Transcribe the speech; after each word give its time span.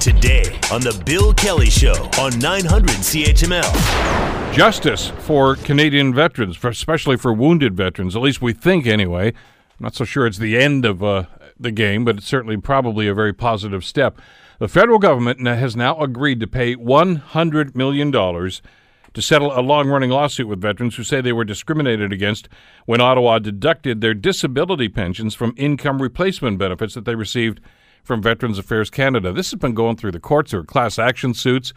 Today 0.00 0.58
on 0.72 0.80
The 0.80 1.02
Bill 1.04 1.34
Kelly 1.34 1.70
Show 1.70 1.94
on 2.20 2.38
900 2.38 2.90
CHML. 2.90 4.52
Justice 4.54 5.12
for 5.18 5.56
Canadian 5.56 6.14
veterans, 6.14 6.56
for, 6.56 6.68
especially 6.68 7.16
for 7.16 7.32
wounded 7.32 7.76
veterans, 7.76 8.14
at 8.14 8.22
least 8.22 8.40
we 8.40 8.52
think 8.52 8.86
anyway. 8.86 9.28
I'm 9.28 9.34
not 9.80 9.94
so 9.94 10.04
sure 10.04 10.26
it's 10.26 10.38
the 10.38 10.56
end 10.56 10.84
of 10.84 11.02
uh, 11.02 11.24
the 11.58 11.70
game, 11.70 12.04
but 12.04 12.18
it's 12.18 12.26
certainly 12.26 12.56
probably 12.56 13.08
a 13.08 13.14
very 13.14 13.32
positive 13.32 13.84
step. 13.84 14.20
The 14.58 14.68
federal 14.68 14.98
government 14.98 15.44
has 15.46 15.76
now 15.76 16.00
agreed 16.00 16.40
to 16.40 16.46
pay 16.46 16.76
$100 16.76 17.74
million 17.74 18.12
to 18.12 19.22
settle 19.22 19.58
a 19.58 19.60
long 19.60 19.88
running 19.88 20.10
lawsuit 20.10 20.46
with 20.46 20.60
veterans 20.60 20.96
who 20.96 21.04
say 21.04 21.20
they 21.20 21.32
were 21.32 21.44
discriminated 21.44 22.12
against 22.12 22.48
when 22.84 23.00
Ottawa 23.00 23.38
deducted 23.38 24.00
their 24.00 24.14
disability 24.14 24.88
pensions 24.88 25.34
from 25.34 25.54
income 25.56 26.02
replacement 26.02 26.58
benefits 26.58 26.94
that 26.94 27.06
they 27.06 27.14
received 27.14 27.60
from 28.06 28.22
Veterans 28.22 28.58
Affairs 28.58 28.88
Canada. 28.88 29.32
This 29.32 29.50
has 29.50 29.58
been 29.58 29.74
going 29.74 29.96
through 29.96 30.12
the 30.12 30.20
courts 30.20 30.54
or 30.54 30.62
class 30.62 30.98
action 30.98 31.34
suits. 31.34 31.72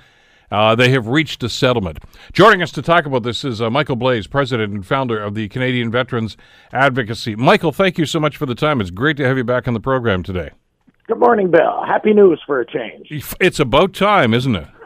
Uh, 0.52 0.76
they 0.76 0.90
have 0.90 1.08
reached 1.08 1.44
a 1.44 1.50
settlement. 1.50 2.00
Joining 2.34 2.62
us 2.62 2.72
to 2.72 2.82
talk 2.82 3.06
about 3.06 3.24
this 3.24 3.44
is 3.44 3.62
uh, 3.62 3.70
Michael 3.70 3.98
Blais, 3.98 4.30
president 4.30 4.73
and 4.73 4.86
founder 4.86 5.20
of 5.20 5.36
the 5.36 5.48
Canadian 5.50 5.92
Veterans 5.92 6.38
Advocacy. 6.72 7.36
Michael, 7.36 7.72
thank 7.72 7.98
you 7.98 8.06
so 8.06 8.20
much 8.20 8.38
for 8.38 8.46
the 8.46 8.56
time. 8.56 8.82
It's 8.82 8.90
great 8.90 9.18
to 9.18 9.28
have 9.28 9.38
you 9.38 9.44
back 9.44 9.68
on 9.68 9.73
the 9.73 9.80
program 9.80 10.23
today. 10.23 10.52
Good 11.09 11.18
morning, 11.18 11.49
Bill. 11.49 11.84
Happy 11.88 12.13
news 12.13 12.40
for 12.45 12.59
a 12.59 12.66
change. 12.68 13.08
It's 13.40 13.59
about 13.59 13.95
time, 13.95 14.31
isn't 14.31 14.55
it? 14.55 14.67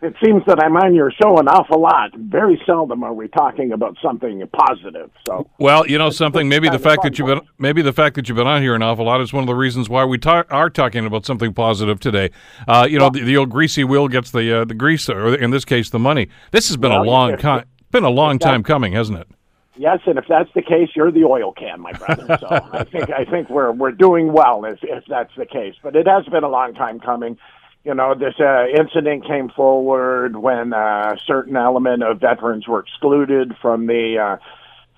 it 0.00 0.14
seems 0.24 0.42
that 0.46 0.62
I'm 0.64 0.74
on 0.78 0.94
your 0.94 1.10
show 1.10 1.36
an 1.36 1.46
awful 1.46 1.78
lot. 1.78 2.16
Very 2.16 2.58
seldom 2.64 3.04
are 3.04 3.12
we 3.12 3.28
talking 3.28 3.72
about 3.72 3.98
something 4.02 4.42
positive. 4.50 5.10
So, 5.28 5.46
well, 5.58 5.86
you 5.86 5.98
know 5.98 6.08
something. 6.08 6.48
Maybe 6.48 6.70
the 6.70 6.78
fact 6.78 7.02
that 7.02 7.18
you've 7.18 7.26
been 7.26 7.42
maybe 7.58 7.82
the 7.82 7.92
fact 7.92 8.14
that 8.14 8.30
you've 8.30 8.36
been 8.36 8.46
on 8.46 8.62
here 8.62 8.74
an 8.74 8.80
awful 8.80 9.04
lot 9.04 9.20
is 9.20 9.30
one 9.30 9.42
of 9.42 9.46
the 9.46 9.54
reasons 9.54 9.90
why 9.90 10.06
we 10.06 10.16
ta- 10.16 10.44
are 10.48 10.70
talking 10.70 11.04
about 11.04 11.26
something 11.26 11.52
positive 11.52 12.00
today. 12.00 12.30
Uh, 12.66 12.86
you 12.88 12.98
know, 12.98 13.10
the, 13.10 13.22
the, 13.22 13.36
old 13.36 13.50
greasy 13.50 13.84
wheel 13.84 14.08
gets 14.08 14.30
the 14.30 14.60
uh, 14.60 14.64
the 14.64 14.74
grease, 14.74 15.06
or 15.10 15.34
in 15.34 15.50
this 15.50 15.66
case, 15.66 15.90
the 15.90 15.98
money. 15.98 16.30
This 16.50 16.68
has 16.68 16.78
been 16.78 16.92
well, 16.92 17.02
a 17.02 17.04
long 17.04 17.36
time. 17.36 17.66
Been 17.90 18.04
a 18.04 18.10
long 18.10 18.38
time 18.38 18.62
coming, 18.62 18.94
hasn't 18.94 19.18
it? 19.18 19.28
Yes, 19.76 20.00
and 20.06 20.18
if 20.18 20.26
that's 20.28 20.50
the 20.54 20.62
case, 20.62 20.90
you're 20.94 21.10
the 21.10 21.24
oil 21.24 21.52
can, 21.52 21.80
my 21.80 21.92
brother. 21.92 22.36
So 22.38 22.46
I 22.50 22.84
think 22.92 23.10
I 23.10 23.24
think 23.24 23.48
we're 23.48 23.72
we're 23.72 23.92
doing 23.92 24.32
well 24.32 24.64
if 24.64 24.80
if 24.82 25.04
that's 25.06 25.34
the 25.36 25.46
case. 25.46 25.74
But 25.82 25.96
it 25.96 26.06
has 26.06 26.26
been 26.26 26.44
a 26.44 26.48
long 26.48 26.74
time 26.74 27.00
coming 27.00 27.38
you 27.84 27.94
know, 27.94 28.14
this 28.14 28.34
uh, 28.38 28.66
incident 28.68 29.26
came 29.26 29.48
forward 29.48 30.36
when 30.36 30.72
uh, 30.72 31.16
certain 31.26 31.56
element 31.56 32.02
of 32.02 32.20
veterans 32.20 32.68
were 32.68 32.80
excluded 32.80 33.54
from 33.60 33.86
the 33.86 34.18
uh, 34.18 34.36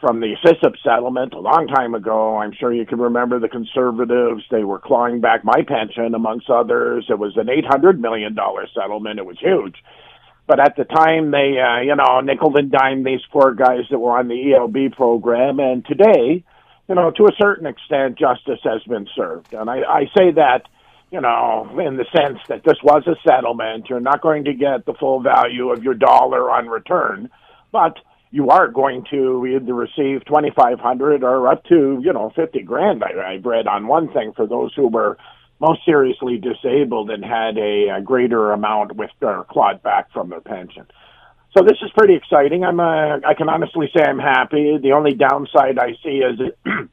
from 0.01 0.21
the 0.21 0.37
SISIP 0.45 0.75
settlement 0.83 1.33
a 1.33 1.41
long 1.41 1.67
time 1.67 1.95
ago. 1.95 2.37
I'm 2.37 2.53
sure 2.53 2.75
you 2.75 2.85
can 2.85 2.99
remember 2.99 3.39
the 3.39 3.49
conservatives. 3.49 4.45
They 4.51 4.63
were 4.63 4.79
clawing 4.79 5.21
back 5.21 5.45
my 5.45 5.63
pension, 5.67 6.15
amongst 6.15 6.51
others. 6.51 7.07
It 7.09 7.19
was 7.19 7.39
an 7.39 7.47
$800 7.47 7.99
million 8.01 8.37
settlement. 8.75 9.19
It 9.19 9.25
was 9.25 9.39
huge. 9.39 9.77
But 10.47 10.61
at 10.61 10.77
the 10.77 10.85
time, 10.85 11.31
they, 11.31 11.59
uh, 11.59 11.81
you 11.81 11.97
know, 11.97 12.21
nickel 12.21 12.57
and 12.57 12.71
dime 12.71 13.03
these 13.03 13.23
poor 13.33 13.55
guys 13.55 13.85
that 13.91 13.99
were 13.99 14.19
on 14.19 14.29
the 14.29 14.55
ELB 14.55 14.95
program. 14.95 15.59
And 15.59 15.85
today, 15.87 16.45
you 16.89 16.95
know, 16.95 17.11
to 17.11 17.25
a 17.25 17.33
certain 17.39 17.67
extent, 17.67 18.19
justice 18.19 18.61
has 18.65 18.83
been 18.83 19.09
served. 19.17 19.55
And 19.55 19.71
I, 19.71 19.81
I 19.83 20.05
say 20.17 20.33
that 20.33 20.65
you 21.15 21.21
know, 21.21 21.69
in 21.79 21.97
the 21.97 22.05
sense 22.11 22.41
that 22.49 22.65
this 22.65 22.75
was 22.83 23.07
a 23.07 23.15
settlement. 23.25 23.89
You're 23.89 24.01
not 24.01 24.21
going 24.21 24.45
to 24.47 24.53
get 24.53 24.85
the 24.85 24.95
full 24.95 25.21
value 25.21 25.71
of 25.71 25.85
your 25.85 25.95
dollar 25.95 26.51
on 26.51 26.67
return, 26.67 27.31
but 27.71 28.01
you 28.33 28.49
are 28.49 28.67
going 28.67 29.05
to 29.13 29.47
either 29.47 29.73
receive 29.73 30.25
2500 30.25 31.23
or 31.23 31.47
up 31.47 31.65
to, 31.67 32.01
you 32.03 32.13
know, 32.13 32.33
50 32.35 32.63
grand. 32.63 33.05
I, 33.05 33.35
I 33.35 33.37
read 33.37 33.69
on 33.69 33.87
one 33.87 34.13
thing 34.13 34.33
for 34.35 34.45
those 34.49 34.75
who 34.75 34.89
were 34.89 35.17
most 35.61 35.85
seriously 35.85 36.39
disabled 36.39 37.11
and 37.11 37.25
had 37.25 37.57
a, 37.59 37.89
a 37.97 38.01
greater 38.03 38.53
amount 38.53 38.97
with 38.97 39.11
their 39.21 39.45
clawed 39.45 39.83
back 39.83 40.13
from 40.13 40.31
their 40.31 40.41
pension. 40.41 40.87
So 41.57 41.63
this 41.63 41.79
is 41.83 41.91
pretty 41.97 42.15
exciting. 42.15 42.65
I'm, 42.65 42.81
uh, 42.81 43.21
I 43.25 43.35
can 43.37 43.49
honestly 43.49 43.89
say 43.97 44.03
I'm 44.03 44.19
happy. 44.19 44.79
The 44.83 44.93
only 44.93 45.15
downside 45.15 45.79
I 45.79 45.97
see 46.03 46.19
is, 46.19 46.41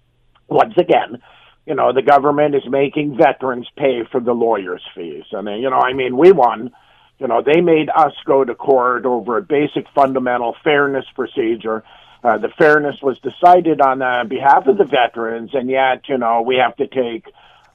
once 0.47 0.75
again, 0.77 1.21
you 1.65 1.75
know, 1.75 1.93
the 1.93 2.01
government 2.01 2.55
is 2.55 2.63
making 2.69 3.17
veterans 3.17 3.67
pay 3.75 4.03
for 4.11 4.19
the 4.19 4.33
lawyers' 4.33 4.83
fees. 4.95 5.25
And, 5.31 5.47
you 5.61 5.69
know, 5.69 5.79
I 5.79 5.93
mean, 5.93 6.17
we 6.17 6.31
won. 6.31 6.71
You 7.19 7.27
know, 7.27 7.43
they 7.43 7.61
made 7.61 7.89
us 7.89 8.13
go 8.25 8.43
to 8.43 8.55
court 8.55 9.05
over 9.05 9.37
a 9.37 9.43
basic 9.43 9.85
fundamental 9.93 10.55
fairness 10.63 11.05
procedure. 11.15 11.83
Uh, 12.23 12.37
the 12.37 12.49
fairness 12.49 12.97
was 13.01 13.19
decided 13.19 13.79
on 13.81 14.01
uh, 14.01 14.23
behalf 14.23 14.67
of 14.67 14.77
the 14.77 14.85
veterans, 14.85 15.51
and 15.53 15.69
yet, 15.69 16.09
you 16.09 16.17
know, 16.17 16.41
we 16.41 16.55
have 16.55 16.75
to 16.77 16.87
take, 16.87 17.25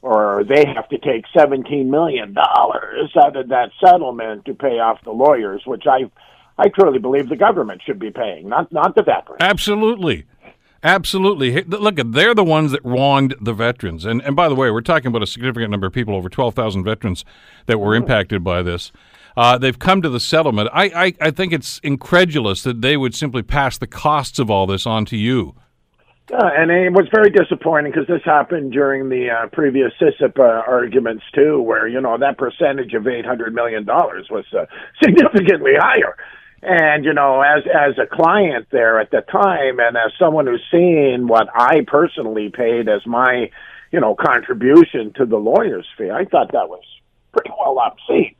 or 0.06 0.44
they 0.44 0.65
have 0.65 0.89
to 0.89 0.99
take 0.99 1.25
$17 1.37 1.87
million 1.87 2.33
out 2.39 3.37
of 3.37 3.49
that 3.49 3.71
settlement 3.84 4.44
to 4.44 4.55
pay 4.55 4.78
off 4.78 5.03
the 5.03 5.11
lawyers, 5.11 5.62
which 5.67 5.83
I, 5.89 6.09
I 6.56 6.69
truly 6.69 7.00
believe 7.00 7.28
the 7.28 7.37
government 7.37 7.83
should 7.84 7.99
be 7.99 8.12
paying, 8.12 8.49
not, 8.49 8.71
not 8.71 8.95
the 8.95 9.03
veterans. 9.03 9.39
Absolutely. 9.41 10.25
Absolutely. 10.84 11.61
Look, 11.62 11.97
they're 11.97 12.37
the 12.37 12.45
ones 12.45 12.71
that 12.71 12.84
wronged 12.84 13.34
the 13.41 13.53
veterans. 13.53 14.05
And, 14.05 14.22
and 14.22 14.37
by 14.37 14.49
the 14.49 14.55
way, 14.55 14.71
we're 14.71 14.81
talking 14.81 15.09
about 15.09 15.25
a 15.25 15.27
significant 15.27 15.72
number 15.72 15.89
of 15.89 15.93
people, 15.93 16.15
over 16.15 16.28
12,000 16.28 16.84
veterans 16.84 17.25
that 17.66 17.78
were 17.78 17.97
impacted 17.97 18.45
by 18.45 18.62
this. 18.62 18.93
Uh, 19.37 19.59
they've 19.59 19.78
come 19.78 20.00
to 20.03 20.09
the 20.09 20.21
settlement. 20.21 20.71
I, 20.72 20.84
I, 20.84 21.15
I 21.21 21.31
think 21.33 21.53
it's 21.53 21.81
incredulous 21.81 22.62
that 22.62 22.81
they 22.81 22.97
would 22.97 23.16
simply 23.16 23.43
pass 23.43 23.77
the 23.77 23.89
costs 23.89 24.39
of 24.39 24.50
all 24.50 24.69
this 24.69 24.87
on 24.87 25.05
to 25.06 25.16
you. 25.16 25.56
Uh, 26.32 26.50
and 26.56 26.72
it 26.72 26.92
was 26.92 27.06
very 27.14 27.31
disappointing 27.31 27.92
because 27.92 28.09
this 28.09 28.22
happened 28.25 28.72
during 28.72 29.09
the 29.09 29.31
uh, 29.31 29.47
previous 29.53 29.92
SISIP 30.00 30.38
uh, 30.38 30.42
arguments 30.42 31.22
too, 31.32 31.60
where 31.60 31.87
you 31.87 32.00
know 32.00 32.19
that 32.19 32.37
percentage 32.37 32.94
of 32.94 33.06
eight 33.06 33.25
hundred 33.25 33.54
million 33.54 33.84
dollars 33.84 34.26
was 34.28 34.44
uh, 34.53 34.66
significantly 35.03 35.72
higher. 35.78 36.16
And 36.62 37.04
you 37.04 37.15
know, 37.15 37.42
as 37.42 37.62
as 37.72 37.98
a 37.98 38.06
client 38.06 38.66
there 38.72 39.00
at 39.00 39.12
the 39.12 39.20
time, 39.20 39.78
and 39.78 39.97
as 39.97 40.12
someone 40.19 40.47
who's 40.47 40.65
seen 40.70 41.28
what 41.28 41.48
I 41.54 41.82
personally 41.86 42.48
paid 42.48 42.88
as 42.88 43.06
my, 43.06 43.50
you 43.92 44.00
know, 44.00 44.16
contribution 44.16 45.12
to 45.16 45.26
the 45.26 45.36
lawyer's 45.36 45.86
fee, 45.97 46.10
I 46.10 46.25
thought 46.25 46.50
that 46.53 46.69
was 46.69 46.82
pretty 47.32 47.50
well 47.56 47.78
obscene. 47.78 48.34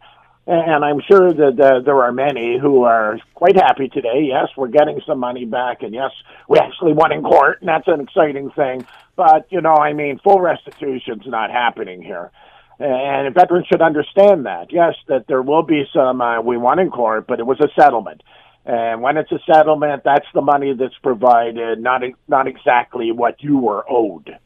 And 0.46 0.84
I'm 0.84 1.00
sure 1.00 1.32
that 1.32 1.60
uh, 1.60 1.80
there 1.80 2.00
are 2.02 2.12
many 2.12 2.56
who 2.56 2.84
are 2.84 3.18
quite 3.34 3.56
happy 3.56 3.88
today. 3.88 4.26
Yes, 4.28 4.48
we're 4.56 4.68
getting 4.68 5.00
some 5.04 5.18
money 5.18 5.44
back, 5.44 5.82
and 5.82 5.92
yes, 5.92 6.12
we 6.48 6.58
actually 6.58 6.92
won 6.92 7.10
in 7.10 7.22
court, 7.22 7.60
and 7.60 7.68
that's 7.68 7.88
an 7.88 8.00
exciting 8.00 8.50
thing. 8.50 8.86
But 9.16 9.46
you 9.50 9.60
know, 9.60 9.74
I 9.74 9.92
mean, 9.92 10.20
full 10.22 10.40
restitution's 10.40 11.26
not 11.26 11.50
happening 11.50 12.00
here. 12.00 12.30
And 12.78 13.34
veterans 13.34 13.66
should 13.66 13.80
understand 13.80 14.46
that. 14.46 14.70
Yes, 14.70 14.94
that 15.08 15.26
there 15.26 15.40
will 15.40 15.62
be 15.62 15.84
some, 15.94 16.20
uh, 16.20 16.42
we 16.42 16.58
won 16.58 16.78
in 16.78 16.90
court, 16.90 17.26
but 17.26 17.40
it 17.40 17.46
was 17.46 17.58
a 17.60 17.68
settlement. 17.80 18.22
And 18.66 19.00
when 19.00 19.16
it's 19.16 19.32
a 19.32 19.38
settlement, 19.50 20.02
that's 20.04 20.26
the 20.34 20.42
money 20.42 20.74
that's 20.74 20.96
provided, 21.02 21.80
not 21.80 22.02
not 22.28 22.46
exactly 22.48 23.12
what 23.12 23.42
you 23.42 23.58
were 23.58 23.84
owed. 23.88 24.36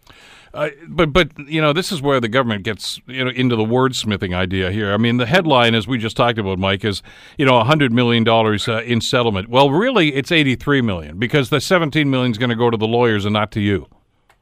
Uh, 0.53 0.71
but 0.89 1.13
but 1.13 1.31
you 1.47 1.61
know 1.61 1.73
this 1.73 1.93
is 1.93 2.03
where 2.03 2.21
the 2.21 2.29
government 2.29 2.65
gets 2.65 3.01
you 3.07 3.25
know 3.25 3.31
into 3.31 3.55
the 3.55 3.65
wordsmithing 3.65 4.35
idea 4.35 4.73
here. 4.73 4.93
I 4.93 4.97
mean 4.97 5.19
the 5.19 5.27
headline, 5.27 5.75
as 5.75 5.87
we 5.87 5.97
just 5.97 6.17
talked 6.17 6.39
about, 6.39 6.59
Mike, 6.59 6.85
is 6.85 7.03
you 7.39 7.47
know 7.47 7.63
hundred 7.63 7.93
million 7.93 8.25
dollars 8.25 8.69
uh, 8.69 8.83
in 8.83 9.01
settlement. 9.01 9.49
Well, 9.49 9.71
really, 9.71 10.15
it's 10.15 10.33
eighty 10.33 10.57
three 10.57 10.83
million 10.83 11.19
because 11.19 11.51
the 11.51 11.61
seventeen 11.61 12.11
million 12.11 12.33
is 12.33 12.39
going 12.39 12.51
to 12.51 12.57
go 12.57 12.69
to 12.69 12.77
the 12.77 12.87
lawyers 12.87 13.25
and 13.25 13.33
not 13.33 13.53
to 13.53 13.61
you. 13.61 13.87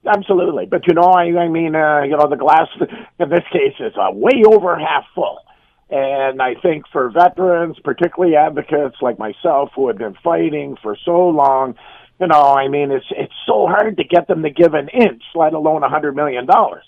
Absolutely, 0.06 0.64
but 0.64 0.86
you 0.86 0.94
know, 0.94 1.02
I, 1.02 1.24
I 1.38 1.48
mean, 1.48 1.74
uh, 1.74 2.02
you 2.02 2.16
know, 2.16 2.28
the 2.28 2.36
glass 2.36 2.68
in 3.18 3.28
this 3.28 3.44
case 3.52 3.74
is 3.78 3.92
uh, 4.00 4.10
way 4.10 4.42
over 4.46 4.78
half 4.78 5.04
full, 5.14 5.40
and 5.90 6.40
I 6.40 6.54
think 6.54 6.84
for 6.90 7.10
veterans, 7.10 7.76
particularly 7.84 8.34
advocates 8.34 8.96
like 9.02 9.18
myself 9.18 9.72
who 9.74 9.88
have 9.88 9.98
been 9.98 10.16
fighting 10.24 10.78
for 10.82 10.96
so 11.04 11.28
long, 11.28 11.74
you 12.20 12.26
know, 12.26 12.54
I 12.54 12.68
mean, 12.68 12.90
it's 12.90 13.06
it's 13.10 13.32
so 13.46 13.66
hard 13.66 13.96
to 13.98 14.04
get 14.04 14.26
them 14.28 14.42
to 14.42 14.50
give 14.50 14.74
an 14.74 14.88
inch, 14.88 15.22
let 15.34 15.52
alone 15.52 15.82
a 15.82 15.88
hundred 15.88 16.16
million 16.16 16.46
dollars. 16.46 16.84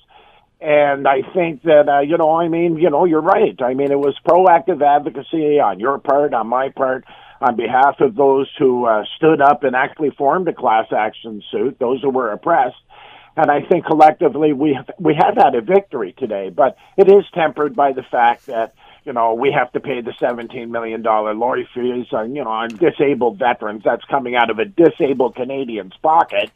And 0.60 1.08
I 1.08 1.22
think 1.32 1.62
that, 1.62 1.88
uh, 1.88 2.00
you 2.00 2.18
know, 2.18 2.38
I 2.38 2.48
mean, 2.48 2.76
you 2.76 2.90
know, 2.90 3.06
you're 3.06 3.22
right. 3.22 3.56
I 3.62 3.72
mean, 3.72 3.90
it 3.90 3.98
was 3.98 4.14
proactive 4.28 4.82
advocacy 4.82 5.58
on 5.58 5.80
your 5.80 5.98
part, 5.98 6.34
on 6.34 6.48
my 6.48 6.68
part, 6.68 7.06
on 7.40 7.56
behalf 7.56 8.00
of 8.00 8.14
those 8.14 8.46
who 8.58 8.84
uh, 8.84 9.04
stood 9.16 9.40
up 9.40 9.64
and 9.64 9.74
actually 9.74 10.10
formed 10.10 10.48
a 10.48 10.52
class 10.52 10.86
action 10.92 11.42
suit, 11.50 11.78
those 11.78 12.02
who 12.02 12.10
were 12.10 12.30
oppressed 12.30 12.76
and 13.36 13.50
I 13.50 13.62
think 13.62 13.86
collectively 13.86 14.52
we 14.52 14.74
have, 14.74 14.90
we 14.98 15.14
have 15.14 15.36
had 15.36 15.54
a 15.54 15.60
victory 15.60 16.14
today, 16.18 16.50
but 16.50 16.76
it 16.96 17.08
is 17.08 17.24
tempered 17.32 17.74
by 17.76 17.92
the 17.92 18.02
fact 18.02 18.46
that 18.46 18.74
you 19.04 19.12
know 19.12 19.34
we 19.34 19.52
have 19.52 19.72
to 19.72 19.80
pay 19.80 20.00
the 20.00 20.14
17 20.18 20.70
million 20.70 21.02
dollar 21.02 21.34
lawyer 21.34 21.64
fees 21.74 22.06
on 22.12 22.34
you 22.34 22.44
know 22.44 22.50
on 22.50 22.68
disabled 22.68 23.38
veterans. 23.38 23.82
That's 23.84 24.04
coming 24.04 24.34
out 24.34 24.50
of 24.50 24.58
a 24.58 24.64
disabled 24.64 25.36
Canadian's 25.36 25.96
pocket. 26.02 26.50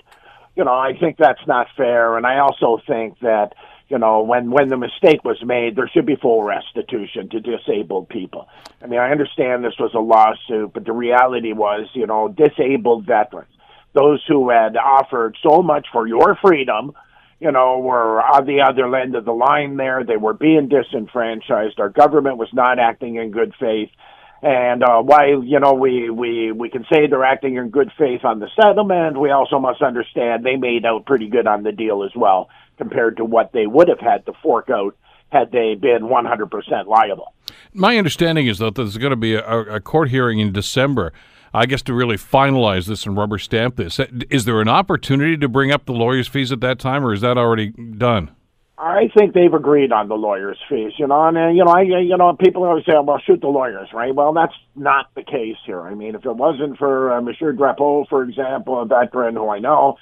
You 0.57 0.65
know, 0.65 0.75
I 0.75 0.97
think 0.99 1.17
that's 1.17 1.45
not 1.49 1.67
fair, 1.77 2.17
and 2.17 2.27
I 2.27 2.39
also 2.39 2.81
think 2.87 3.19
that 3.21 3.55
you 3.89 3.99
know 3.99 4.23
when 4.23 4.51
when 4.51 4.69
the 4.69 4.77
mistake 4.77 5.25
was 5.25 5.43
made, 5.45 5.77
there 5.77 5.89
should 5.89 6.07
be 6.07 6.17
full 6.17 6.43
restitution 6.43 7.29
to 7.31 7.41
disabled 7.41 8.09
people. 8.09 8.49
I 8.83 8.87
mean, 8.87 9.01
I 9.01 9.11
understand 9.11 9.65
this 9.65 9.79
was 9.79 9.95
a 9.95 9.99
lawsuit, 9.99 10.73
but 10.75 10.85
the 10.85 10.93
reality 10.93 11.53
was, 11.53 11.89
you 11.95 12.07
know, 12.07 12.29
disabled 12.29 13.07
veterans 13.07 13.49
those 13.95 14.23
who 14.29 14.51
had 14.51 14.77
offered 14.77 15.39
so 15.43 15.63
much 15.63 15.87
for 15.93 16.07
your 16.07 16.37
freedom, 16.43 16.93
you 17.45 17.53
know, 17.53 17.79
were 17.79 18.23
on 18.23 18.47
the 18.47 18.63
other 18.63 18.97
end 18.97 19.15
of 19.15 19.27
the 19.27 19.33
line 19.33 19.77
there. 19.77 20.03
They 20.03 20.17
were 20.17 20.33
being 20.33 20.69
disenfranchised. 20.69 21.79
Our 21.79 21.91
government 21.91 22.39
was 22.39 22.49
not 22.55 22.79
acting 22.79 23.17
in 23.17 23.33
good 23.33 23.53
faith. 23.61 23.91
And 24.41 24.83
uh, 24.83 25.03
while 25.03 25.45
you 25.45 25.61
know 25.61 25.75
we, 25.75 26.09
we 26.09 26.53
we 26.53 26.71
can 26.71 26.87
say 26.91 27.07
they're 27.07 27.25
acting 27.25 27.57
in 27.57 27.69
good 27.69 27.93
faith 27.99 28.25
on 28.25 28.41
the 28.41 28.49
settlement, 28.59 29.21
we 29.21 29.31
also 29.31 29.59
must 29.59 29.83
understand 29.83 30.43
they 30.43 30.57
made 30.57 30.87
out 30.87 31.05
pretty 31.05 31.29
good 31.29 31.47
on 31.47 31.65
the 31.65 31.73
deal 31.73 32.03
as 32.03 32.13
well 32.17 32.49
compared 32.79 33.19
to 33.19 33.27
what 33.27 33.53
they 33.53 33.67
would 33.67 33.89
have 33.89 34.01
had 34.01 34.25
to 34.25 34.33
fork 34.43 34.71
out 34.71 34.97
had 35.31 35.53
they 35.53 35.75
been 35.75 36.03
100% 36.03 36.87
liable. 36.87 37.35
My 37.73 37.99
understanding 37.99 38.47
is 38.47 38.59
that 38.59 38.75
there's 38.75 38.97
going 38.97 39.11
to 39.11 39.17
be 39.17 39.35
a, 39.35 39.43
a 39.43 39.81
court 39.81 40.09
hearing 40.09 40.39
in 40.39 40.53
December. 40.53 41.13
I 41.55 41.67
guess 41.67 41.83
to 41.83 41.95
really 41.95 42.17
finalize 42.17 42.87
this 42.87 43.07
and 43.07 43.17
rubber 43.17 43.39
stamp 43.39 43.77
this. 43.77 44.01
Is 44.29 44.45
there 44.45 44.61
an 44.61 44.69
opportunity 44.69 45.37
to 45.37 45.49
bring 45.49 45.71
up 45.71 45.87
the 45.87 45.93
lawyers' 45.93 46.27
fees 46.27 46.51
at 46.51 46.61
that 46.63 46.81
time, 46.81 47.05
or 47.05 47.13
is 47.13 47.21
that 47.21 47.39
already 47.39 47.71
done? 47.71 48.33
I 48.77 49.09
think 49.17 49.35
they've 49.35 49.55
agreed 49.55 49.93
on 49.93 50.09
the 50.09 50.17
lawyers' 50.17 50.59
fees, 50.69 50.95
you 50.99 51.07
know, 51.07 51.29
and 51.29 51.39
uh, 51.39 51.49
you 51.49 51.65
know, 51.65 51.71
I, 51.71 51.83
you 51.83 52.17
know, 52.17 52.35
people 52.35 52.65
always 52.65 52.85
say, 52.85 52.95
"Well, 53.01 53.21
shoot 53.25 53.41
the 53.41 53.47
lawyers," 53.47 53.89
right? 53.95 54.13
Well, 54.13 54.33
that's 54.33 54.55
not 54.75 55.07
the 55.15 55.23
case 55.23 55.57
here. 55.65 55.81
I 55.81 55.95
mean, 55.95 56.17
if 56.17 56.27
it 56.27 56.37
wasn't 56.37 56.77
for 56.77 57.13
uh, 57.13 57.21
Monsieur 57.21 57.53
Drapeau, 57.53 58.09
for 58.09 58.25
example, 58.25 58.83
a 58.83 58.85
veteran 58.85 59.37
who 59.37 59.49
I 59.49 59.61
know, 59.61 59.97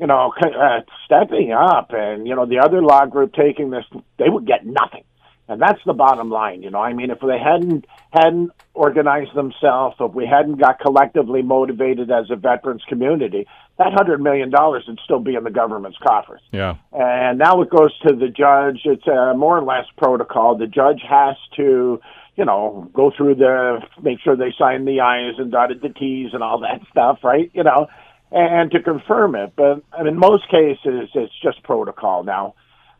you 0.00 0.06
know, 0.06 0.32
uh, 0.42 0.80
stepping 1.04 1.52
up, 1.52 1.90
and 1.90 2.26
you 2.26 2.34
know, 2.34 2.46
the 2.46 2.60
other 2.60 2.80
law 2.80 3.04
group 3.04 3.34
taking 3.34 3.68
this, 3.68 3.84
they 4.18 4.30
would 4.30 4.46
get 4.46 4.64
nothing. 4.64 5.04
And 5.46 5.60
that's 5.60 5.80
the 5.84 5.92
bottom 5.92 6.30
line, 6.30 6.62
you 6.62 6.70
know. 6.70 6.80
I 6.80 6.94
mean, 6.94 7.10
if 7.10 7.18
they 7.20 7.38
hadn't 7.38 7.84
hadn't 8.12 8.50
organized 8.72 9.34
themselves, 9.34 9.96
if 10.00 10.12
we 10.14 10.26
hadn't 10.26 10.56
got 10.56 10.80
collectively 10.80 11.42
motivated 11.42 12.10
as 12.10 12.30
a 12.30 12.36
veterans 12.36 12.82
community, 12.88 13.46
that 13.78 13.92
hundred 13.92 14.22
million 14.22 14.50
dollars 14.50 14.84
would 14.88 14.98
still 15.04 15.20
be 15.20 15.34
in 15.34 15.44
the 15.44 15.50
government's 15.50 15.98
coffers. 15.98 16.40
Yeah. 16.50 16.76
And 16.92 17.38
now 17.38 17.60
it 17.60 17.68
goes 17.68 17.96
to 18.06 18.14
the 18.14 18.28
judge. 18.28 18.80
It's 18.84 19.06
a 19.06 19.34
more 19.36 19.58
or 19.58 19.64
less 19.64 19.84
protocol. 19.98 20.56
The 20.56 20.66
judge 20.66 21.02
has 21.06 21.36
to, 21.56 22.00
you 22.36 22.44
know, 22.46 22.90
go 22.94 23.12
through 23.14 23.34
the 23.34 23.80
make 24.02 24.20
sure 24.20 24.36
they 24.36 24.54
sign 24.58 24.86
the 24.86 25.00
I's 25.00 25.34
and 25.38 25.52
dotted 25.52 25.82
the 25.82 25.90
T's 25.90 26.30
and 26.32 26.42
all 26.42 26.60
that 26.60 26.80
stuff, 26.90 27.18
right? 27.22 27.50
You 27.52 27.64
know, 27.64 27.88
and 28.30 28.70
to 28.70 28.82
confirm 28.82 29.34
it. 29.34 29.52
But 29.56 29.82
I 29.92 30.04
mean, 30.04 30.14
in 30.14 30.18
most 30.18 30.48
cases, 30.48 31.10
it's 31.14 31.34
just 31.42 31.62
protocol 31.64 32.24
now 32.24 32.54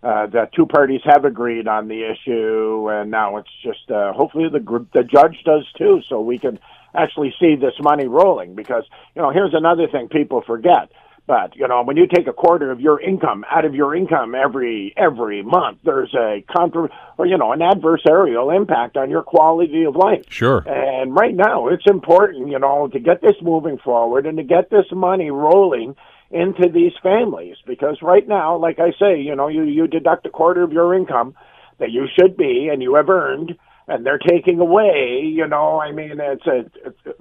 uh, 0.04 0.26
the 0.26 0.48
two 0.54 0.66
parties 0.66 1.00
have 1.04 1.24
agreed 1.24 1.66
on 1.66 1.88
the 1.88 2.04
issue, 2.04 2.90
and 2.90 3.10
now 3.10 3.38
it's 3.38 3.48
just 3.62 3.90
uh, 3.90 4.12
hopefully 4.12 4.48
the 4.52 4.60
the 4.92 5.02
judge 5.02 5.42
does 5.44 5.64
too, 5.78 6.00
so 6.08 6.20
we 6.20 6.38
can 6.38 6.58
actually 6.94 7.34
see 7.40 7.56
this 7.56 7.72
money 7.80 8.06
rolling. 8.06 8.54
Because 8.54 8.84
you 9.14 9.22
know, 9.22 9.30
here's 9.30 9.54
another 9.54 9.88
thing 9.88 10.08
people 10.08 10.42
forget. 10.46 10.90
But 11.26 11.56
you 11.56 11.66
know, 11.66 11.82
when 11.82 11.96
you 11.96 12.06
take 12.06 12.26
a 12.26 12.34
quarter 12.34 12.70
of 12.70 12.82
your 12.82 13.00
income 13.00 13.46
out 13.50 13.64
of 13.64 13.74
your 13.74 13.96
income 13.96 14.34
every 14.34 14.92
every 14.94 15.42
month, 15.42 15.78
there's 15.84 16.12
a 16.12 16.44
contra- 16.54 16.90
or 17.16 17.24
you 17.24 17.38
know 17.38 17.52
an 17.52 17.60
adversarial 17.60 18.54
impact 18.54 18.98
on 18.98 19.08
your 19.08 19.22
quality 19.22 19.84
of 19.84 19.96
life. 19.96 20.26
Sure. 20.28 20.58
And 20.66 21.14
right 21.14 21.34
now, 21.34 21.68
it's 21.68 21.86
important, 21.86 22.48
you 22.48 22.58
know, 22.58 22.88
to 22.88 22.98
get 23.00 23.22
this 23.22 23.36
moving 23.40 23.78
forward 23.78 24.26
and 24.26 24.36
to 24.36 24.44
get 24.44 24.68
this 24.68 24.84
money 24.92 25.30
rolling 25.30 25.96
into 26.34 26.68
these 26.68 26.92
families 27.02 27.56
because 27.64 28.02
right 28.02 28.26
now, 28.26 28.56
like 28.56 28.78
I 28.80 28.90
say, 28.98 29.20
you 29.20 29.34
know, 29.36 29.48
you, 29.48 29.62
you 29.62 29.86
deduct 29.86 30.26
a 30.26 30.30
quarter 30.30 30.62
of 30.62 30.72
your 30.72 30.92
income 30.94 31.34
that 31.78 31.90
you 31.92 32.06
should 32.18 32.36
be 32.36 32.68
and 32.70 32.82
you 32.82 32.96
have 32.96 33.08
earned, 33.08 33.56
and 33.86 34.04
they're 34.04 34.18
taking 34.18 34.58
away. 34.58 35.22
You 35.24 35.46
know, 35.46 35.80
I 35.80 35.92
mean, 35.92 36.18
it's 36.20 36.46
a 36.46 36.58
it's, 36.84 37.18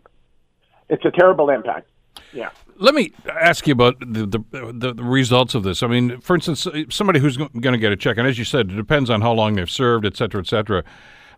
it's 0.90 1.06
a 1.06 1.12
terrible 1.12 1.50
impact. 1.50 1.88
Yeah. 2.34 2.50
Let 2.78 2.96
me 2.96 3.12
ask 3.30 3.68
you 3.68 3.74
about 3.74 4.00
the, 4.00 4.26
the, 4.26 4.72
the 4.74 4.94
the 4.94 5.04
results 5.04 5.54
of 5.54 5.64
this. 5.64 5.84
I 5.84 5.88
mean, 5.88 6.20
for 6.22 6.36
instance, 6.36 6.68
somebody 6.90 7.20
who's 7.20 7.38
going 7.38 7.74
to 7.74 7.78
get 7.78 7.92
a 7.92 7.96
check, 7.96 8.18
and 8.18 8.28
as 8.28 8.40
you 8.40 8.46
said, 8.46 8.72
it 8.72 8.76
depends 8.76 9.10
on 9.12 9.22
how 9.22 9.32
long 9.32 9.56
they've 9.56 9.70
served, 9.70 10.06
et 10.06 10.18
cetera, 10.18 10.42
et 10.42 10.48
cetera. 10.48 10.84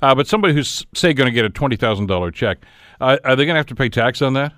Uh, 0.01 0.15
but 0.15 0.27
somebody 0.27 0.53
who's 0.53 0.85
say 0.93 1.13
going 1.13 1.27
to 1.27 1.33
get 1.33 1.43
a 1.43 1.49
twenty 1.49 1.75
thousand 1.75 2.05
dollar 2.07 2.31
check, 2.31 2.59
uh, 3.01 3.17
are 3.25 3.35
they 3.35 3.45
going 3.45 3.55
to 3.55 3.59
have 3.59 3.65
to 3.65 3.75
pay 3.75 3.89
tax 3.89 4.21
on 4.21 4.33
that? 4.33 4.53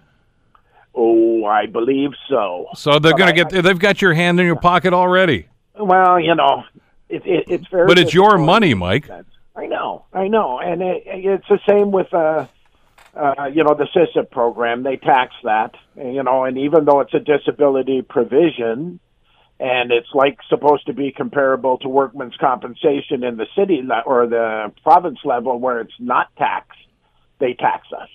Oh, 1.00 1.46
I 1.46 1.68
believe 1.68 2.10
so. 2.28 2.70
So 2.74 2.98
they're 2.98 3.16
going 3.16 3.34
to 3.34 3.44
get. 3.44 3.54
I, 3.54 3.62
they've 3.62 3.78
got 3.78 4.02
your 4.02 4.16
hand 4.16 4.40
in 4.40 4.48
your 4.48 4.56
pocket 4.56 4.94
already. 4.94 5.48
Well, 5.80 6.20
you 6.20 6.34
know, 6.34 6.64
it, 7.08 7.24
it, 7.24 7.46
it's 7.48 7.68
very. 7.68 7.86
But 7.86 8.00
it's 8.00 8.16
your 8.16 8.40
money, 8.40 8.74
Mike. 8.74 9.08
I 9.56 9.68
know, 9.68 10.06
I 10.12 10.28
know, 10.28 10.60
and 10.60 10.82
it, 10.82 11.04
it's 11.06 11.48
the 11.48 11.60
same 11.68 11.92
with 11.92 12.12
uh, 12.14 12.48
uh, 13.16 13.46
you 13.54 13.64
know, 13.64 13.76
the 13.76 13.88
SISIP 13.96 14.32
program. 14.32 14.82
They 14.82 14.98
tax 14.98 15.36
that, 15.44 15.76
you 15.96 16.24
know, 16.24 16.46
and 16.46 16.58
even 16.58 16.86
though 16.86 17.02
it's 17.02 17.14
a 17.14 17.20
disability 17.20 18.02
provision, 18.02 19.00
and 19.60 19.92
it's 19.92 20.10
like 20.14 20.40
supposed 20.50 20.88
to 20.88 20.94
be 20.94 21.12
comparable 21.12 21.78
to 21.80 21.90
workman's 21.90 22.36
compensation 22.38 23.24
in 23.24 23.38
the 23.38 23.48
city 23.56 23.82
le- 23.84 24.04
or 24.06 24.28
the 24.28 24.72
province 24.82 25.20
level 25.24 25.60
where 25.60 25.80
it's 25.80 25.94
not 26.00 26.36
taxed, 26.38 26.80
they 27.40 27.54
tax 27.54 27.88
us 27.96 28.10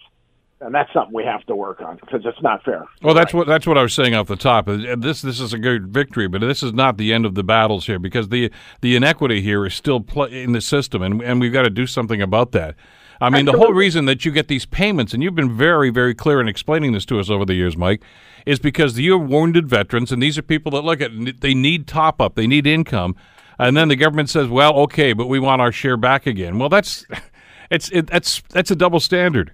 and 0.62 0.74
that's 0.74 0.92
something 0.92 1.12
we 1.12 1.24
have 1.24 1.44
to 1.46 1.56
work 1.56 1.80
on 1.80 1.96
because 1.96 2.20
it's 2.24 2.40
not 2.40 2.62
fair. 2.64 2.84
Well, 3.02 3.14
that's 3.14 3.34
right. 3.34 3.38
what 3.38 3.46
that's 3.48 3.66
what 3.66 3.76
I 3.76 3.82
was 3.82 3.92
saying 3.92 4.14
off 4.14 4.28
the 4.28 4.36
top. 4.36 4.68
Uh, 4.68 4.96
this 4.96 5.20
this 5.22 5.40
is 5.40 5.52
a 5.52 5.58
good 5.58 5.88
victory, 5.88 6.28
but 6.28 6.40
this 6.40 6.62
is 6.62 6.72
not 6.72 6.96
the 6.96 7.12
end 7.12 7.26
of 7.26 7.34
the 7.34 7.42
battles 7.42 7.86
here 7.86 7.98
because 7.98 8.28
the 8.28 8.50
the 8.80 8.94
inequity 8.94 9.42
here 9.42 9.66
is 9.66 9.74
still 9.74 10.00
pl- 10.00 10.24
in 10.24 10.52
the 10.52 10.60
system, 10.60 11.02
and 11.02 11.20
and 11.20 11.40
we've 11.40 11.52
got 11.52 11.62
to 11.62 11.70
do 11.70 11.86
something 11.86 12.22
about 12.22 12.52
that. 12.52 12.76
I 13.20 13.26
mean, 13.26 13.40
Absolutely. 13.40 13.52
the 13.52 13.58
whole 13.58 13.74
reason 13.74 14.04
that 14.06 14.24
you 14.24 14.32
get 14.32 14.48
these 14.48 14.66
payments, 14.66 15.14
and 15.14 15.22
you've 15.22 15.36
been 15.36 15.56
very, 15.56 15.90
very 15.90 16.12
clear 16.12 16.40
in 16.40 16.48
explaining 16.48 16.92
this 16.92 17.04
to 17.06 17.20
us 17.20 17.30
over 17.30 17.44
the 17.44 17.54
years, 17.54 17.76
Mike, 17.76 18.02
is 18.46 18.58
because 18.58 18.98
you're 18.98 19.18
wounded 19.18 19.68
veterans, 19.68 20.10
and 20.10 20.20
these 20.20 20.36
are 20.38 20.42
people 20.42 20.72
that 20.72 20.82
look 20.82 21.00
at 21.00 21.10
they 21.40 21.54
need 21.54 21.86
top 21.86 22.20
up, 22.20 22.34
they 22.34 22.46
need 22.46 22.66
income, 22.66 23.16
and 23.58 23.76
then 23.76 23.88
the 23.88 23.96
government 23.96 24.30
says, 24.30 24.48
"Well, 24.48 24.74
okay, 24.80 25.12
but 25.12 25.26
we 25.26 25.40
want 25.40 25.60
our 25.60 25.72
share 25.72 25.96
back 25.96 26.26
again." 26.26 26.58
Well, 26.58 26.68
that's 26.68 27.04
it's 27.70 27.90
it, 27.90 28.06
that's 28.06 28.42
that's 28.50 28.70
a 28.70 28.76
double 28.76 29.00
standard 29.00 29.52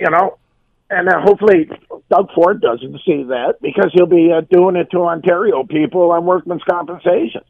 you 0.00 0.10
know, 0.10 0.38
and 0.88 1.08
uh, 1.08 1.20
hopefully 1.20 1.68
Doug 2.10 2.30
Ford 2.34 2.60
doesn't 2.60 3.00
see 3.06 3.22
that 3.24 3.56
because 3.60 3.90
he'll 3.94 4.06
be 4.06 4.32
uh, 4.32 4.40
doing 4.50 4.76
it 4.76 4.90
to 4.90 4.98
Ontario 5.02 5.62
people 5.62 6.10
on 6.10 6.24
workman's 6.24 6.64
compensation. 6.68 7.42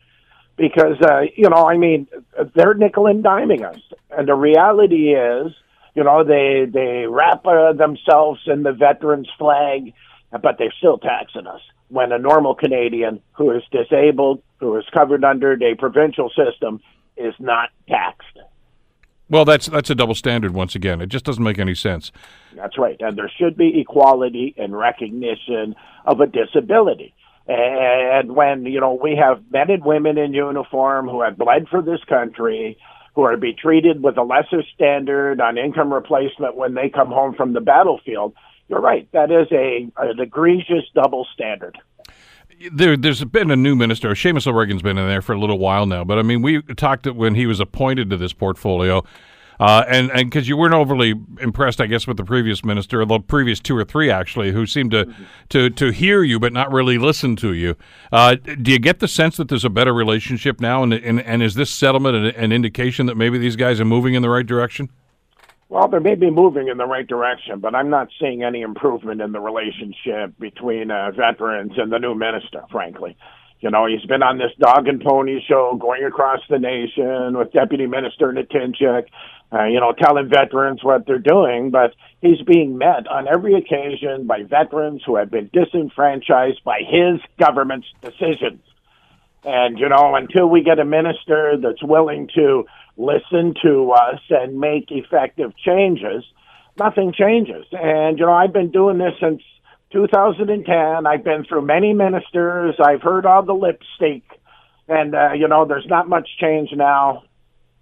Because 0.57 1.01
uh, 1.01 1.23
you 1.37 1.49
know, 1.49 1.67
I 1.67 1.79
mean, 1.79 2.07
they're 2.55 2.75
nickel 2.75 3.07
and 3.07 3.25
diming 3.25 3.65
us, 3.65 3.81
and 4.11 4.29
the 4.29 4.35
reality 4.35 5.15
is, 5.15 5.53
you 5.95 6.05
know, 6.05 6.23
they 6.23 6.67
they 6.71 7.07
wrap 7.09 7.47
uh, 7.47 7.73
themselves 7.73 8.41
in 8.47 8.63
the 8.63 8.73
veterans 8.73 9.29
flag, 9.39 9.95
but 10.31 10.57
they're 10.59 10.75
still 10.77 10.99
taxing 10.99 11.47
us. 11.47 11.63
When 11.89 12.13
a 12.13 12.19
normal 12.19 12.55
Canadian 12.55 13.23
who 13.33 13.53
is 13.53 13.63
disabled, 13.73 14.43
who 14.59 14.77
is 14.77 14.85
covered 14.93 15.25
under 15.25 15.57
the 15.57 15.77
provincial 15.79 16.31
system, 16.31 16.81
is 17.17 17.35
not 17.39 17.71
taxed. 17.89 18.30
Well, 19.31 19.45
that's 19.45 19.67
that's 19.67 19.89
a 19.91 19.95
double 19.95 20.17
standard 20.17 20.53
once 20.55 20.75
again. 20.75 21.01
It 21.01 21.09
just 21.09 21.25
doesn't 21.25 21.43
make 21.43 21.61
any 21.61 21.77
sense. 21.77 22.11
That's 22.57 22.77
right, 22.77 22.97
and 23.01 23.17
there 23.17 23.31
should 23.39 23.57
be 23.57 23.81
equality 23.81 24.55
and 24.59 24.77
recognition 24.77 25.77
of 26.05 26.21
a 26.21 26.27
disability. 26.27 27.15
And 27.47 28.35
when 28.35 28.67
you 28.67 28.81
know 28.81 28.99
we 29.01 29.17
have 29.17 29.43
men 29.51 29.71
and 29.71 29.85
women 29.85 30.19
in 30.19 30.35
uniform 30.35 31.09
who 31.09 31.23
have 31.23 31.39
bled 31.39 31.69
for 31.69 31.81
this 31.81 32.03
country, 32.09 32.77
who 33.15 33.23
are 33.23 33.31
to 33.31 33.39
be 33.39 33.53
treated 33.53 34.03
with 34.03 34.19
a 34.19 34.23
lesser 34.23 34.65
standard 34.75 35.41
on 35.41 35.59
income 35.59 35.95
replacement 35.95 36.57
when 36.57 36.75
they 36.75 36.89
come 36.89 37.09
home 37.09 37.35
from 37.35 37.53
the 37.53 37.61
battlefield, 37.61 38.35
you're 38.69 38.81
right. 38.81 39.09
That 39.13 39.31
is 39.31 39.47
a 39.53 39.89
an 39.97 40.19
egregious 40.19 40.85
double 40.93 41.25
standard 41.35 41.79
there, 42.73 42.97
there's 42.97 43.25
been 43.25 43.51
a 43.51 43.57
new 43.57 43.75
minister. 43.75 44.11
Seamus 44.11 44.47
O'Regan's 44.47 44.83
been 44.83 44.99
in 44.99 45.09
there 45.09 45.23
for 45.23 45.33
a 45.33 45.39
little 45.39 45.59
while 45.59 45.87
now, 45.87 46.05
but 46.05 46.19
I 46.19 46.23
mean, 46.23 46.43
we 46.43 46.63
talked 46.63 47.07
when 47.07 47.35
he 47.35 47.47
was 47.47 47.61
appointed 47.61 48.11
to 48.11 48.17
this 48.17 48.33
portfolio, 48.33 49.05
uh, 49.59 49.85
and 49.89 50.11
and 50.11 50.31
because 50.31 50.49
you 50.49 50.57
weren't 50.57 50.75
overly 50.75 51.15
impressed, 51.41 51.81
I 51.81 51.87
guess, 51.87 52.07
with 52.07 52.17
the 52.17 52.25
previous 52.25 52.65
minister, 52.65 53.05
the 53.05 53.21
previous 53.21 53.61
two 53.61 53.77
or 53.77 53.85
three 53.85 54.11
actually, 54.11 54.53
who 54.53 54.67
seemed 54.67 54.91
to 54.91 55.13
to 55.51 55.71
to 55.71 55.91
hear 55.91 56.23
you 56.23 56.39
but 56.39 56.53
not 56.53 56.71
really 56.73 56.99
listen 56.99 57.37
to 57.37 57.53
you. 57.53 57.77
Uh, 58.13 58.35
do 58.35 58.73
you 58.73 58.79
get 58.79 59.01
the 59.01 59.09
sense 59.09 59.37
that 59.37 59.49
there's 59.49 59.65
a 59.65 59.71
better 59.71 59.95
relationship 59.95 60.61
now, 60.61 60.83
and 60.83 60.93
and, 60.93 61.21
and 61.21 61.43
is 61.43 61.55
this 61.55 61.71
settlement 61.71 62.17
an, 62.17 62.27
an 62.37 62.53
indication 62.53 63.07
that 63.07 63.17
maybe 63.17 63.39
these 63.39 63.57
guys 63.57 63.81
are 63.81 63.87
moving 63.87 64.15
in 64.15 64.23
the 64.23 64.31
right 64.31 64.47
direction? 64.47 64.91
Well, 65.71 65.87
they 65.87 66.01
may 66.01 66.17
be 66.17 66.31
moving 66.31 66.67
in 66.67 66.79
the 66.79 66.85
right 66.85 67.07
direction, 67.07 67.61
but 67.61 67.77
I'm 67.77 67.91
not 67.91 68.09
seeing 68.21 68.43
any 68.43 68.63
improvement 68.63 69.21
in 69.21 69.31
the 69.31 69.39
relationship 69.39 70.37
between 70.37 70.91
uh, 70.91 71.13
veterans 71.13 71.75
and 71.77 71.93
the 71.93 72.01
new 72.01 72.17
minister, 72.17 72.63
frankly. 72.73 73.17
You 73.61 73.71
know, 73.71 73.87
he's 73.87 74.05
been 74.05 74.25
on 74.25 74.39
this 74.39 74.51
dog 74.59 74.89
and 74.89 75.01
pony 75.01 75.39
show 75.47 75.79
going 75.81 76.03
across 76.03 76.41
the 76.51 76.59
nation 76.59 77.39
with 77.39 77.53
Deputy 77.53 77.87
Minister 77.87 78.33
Natynczyk, 78.33 79.05
uh, 79.53 79.65
you 79.67 79.79
know, 79.79 79.93
telling 79.97 80.29
veterans 80.29 80.83
what 80.83 81.07
they're 81.07 81.21
doing, 81.21 81.71
but 81.71 81.95
he's 82.21 82.43
being 82.45 82.77
met 82.77 83.07
on 83.07 83.29
every 83.29 83.55
occasion 83.55 84.27
by 84.27 84.43
veterans 84.43 85.03
who 85.07 85.15
have 85.15 85.31
been 85.31 85.51
disenfranchised 85.53 86.65
by 86.65 86.81
his 86.81 87.21
government's 87.39 87.87
decisions. 88.03 88.61
And, 89.45 89.79
you 89.79 89.89
know, 89.89 90.15
until 90.15 90.49
we 90.49 90.63
get 90.63 90.79
a 90.79 90.85
minister 90.85 91.57
that's 91.61 91.83
willing 91.83 92.29
to 92.35 92.67
listen 92.97 93.55
to 93.63 93.93
us 93.93 94.21
and 94.29 94.61
make 94.61 94.91
effective 94.91 95.53
changes, 95.57 96.25
nothing 96.79 97.13
changes. 97.13 97.65
And, 97.73 98.19
you 98.19 98.27
know, 98.27 98.33
I've 98.33 98.53
been 98.53 98.71
doing 98.71 98.99
this 98.99 99.15
since 99.21 99.43
2010. 99.93 101.07
I've 101.07 101.25
been 101.25 101.45
through 101.45 101.63
many 101.63 101.95
ministers. 101.95 102.77
I've 102.79 103.03
heard 103.03 103.27
all 103.27 103.43
the 103.43 103.55
lipstick 103.55 104.23
And, 104.89 105.15
uh, 105.15 105.33
you 105.33 105.49
know, 105.49 105.65
there's 105.65 105.87
not 105.87 106.09
much 106.09 106.29
change 106.39 106.71
now 106.73 107.23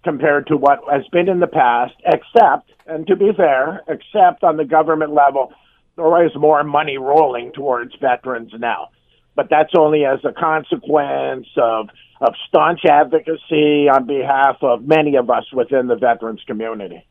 compared 0.03 0.47
to 0.47 0.55
what 0.55 0.79
has 0.89 1.05
been 1.11 1.27
in 1.27 1.39
the 1.39 1.47
past, 1.47 1.93
except, 2.05 2.71
and 2.87 3.05
to 3.07 3.15
be 3.15 3.31
fair, 3.35 3.81
except 3.87 4.43
on 4.43 4.57
the 4.57 4.63
government 4.63 5.13
level, 5.13 5.51
there 5.97 6.25
is 6.25 6.31
more 6.35 6.63
money 6.63 6.97
rolling 6.97 7.51
towards 7.51 7.93
veterans 7.99 8.51
now. 8.57 8.89
But 9.35 9.47
that's 9.49 9.73
only 9.77 10.05
as 10.05 10.19
a 10.25 10.33
consequence 10.33 11.47
of, 11.55 11.89
of 12.19 12.33
staunch 12.47 12.81
advocacy 12.85 13.87
on 13.87 14.05
behalf 14.05 14.57
of 14.61 14.85
many 14.85 15.15
of 15.15 15.29
us 15.29 15.45
within 15.53 15.87
the 15.87 15.95
veterans 15.95 16.41
community. 16.45 17.05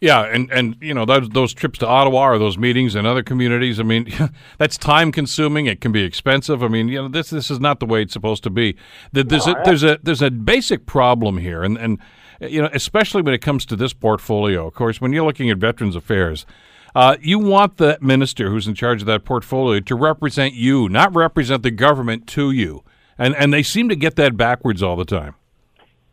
Yeah, 0.00 0.22
and, 0.22 0.50
and 0.52 0.76
you 0.80 0.94
know 0.94 1.04
those 1.04 1.28
those 1.30 1.52
trips 1.52 1.80
to 1.80 1.86
Ottawa 1.86 2.28
or 2.28 2.38
those 2.38 2.56
meetings 2.56 2.94
in 2.94 3.04
other 3.04 3.22
communities. 3.22 3.80
I 3.80 3.82
mean, 3.82 4.08
that's 4.58 4.78
time 4.78 5.10
consuming. 5.10 5.66
It 5.66 5.80
can 5.80 5.90
be 5.90 6.02
expensive. 6.04 6.62
I 6.62 6.68
mean, 6.68 6.88
you 6.88 7.02
know 7.02 7.08
this 7.08 7.30
this 7.30 7.50
is 7.50 7.58
not 7.58 7.80
the 7.80 7.86
way 7.86 8.02
it's 8.02 8.12
supposed 8.12 8.44
to 8.44 8.50
be. 8.50 8.76
There's 9.12 9.46
a 9.46 9.56
there's 9.64 9.82
a 9.82 9.98
there's 10.02 10.22
a 10.22 10.30
basic 10.30 10.86
problem 10.86 11.38
here, 11.38 11.64
and 11.64 11.76
and 11.76 11.98
you 12.40 12.62
know 12.62 12.70
especially 12.72 13.22
when 13.22 13.34
it 13.34 13.42
comes 13.42 13.66
to 13.66 13.76
this 13.76 13.92
portfolio. 13.92 14.68
Of 14.68 14.74
course, 14.74 15.00
when 15.00 15.12
you're 15.12 15.26
looking 15.26 15.50
at 15.50 15.58
Veterans 15.58 15.96
Affairs. 15.96 16.46
Uh, 16.98 17.16
you 17.20 17.38
want 17.38 17.76
the 17.76 17.96
minister 18.00 18.50
who's 18.50 18.66
in 18.66 18.74
charge 18.74 19.00
of 19.00 19.06
that 19.06 19.24
portfolio 19.24 19.78
to 19.78 19.94
represent 19.94 20.54
you, 20.54 20.88
not 20.88 21.14
represent 21.14 21.62
the 21.62 21.70
government 21.70 22.26
to 22.26 22.50
you, 22.50 22.82
and 23.16 23.36
and 23.36 23.54
they 23.54 23.62
seem 23.62 23.88
to 23.88 23.94
get 23.94 24.16
that 24.16 24.36
backwards 24.36 24.82
all 24.82 24.96
the 24.96 25.04
time. 25.04 25.36